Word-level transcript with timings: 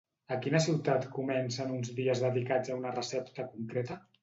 A 0.35 0.35
quina 0.45 0.61
ciutat 0.67 1.05
comencen 1.17 1.75
uns 1.77 1.93
dies 2.01 2.23
dedicats 2.25 2.73
a 2.77 2.81
una 2.81 2.97
recepta 2.99 3.49
concreta? 3.55 4.03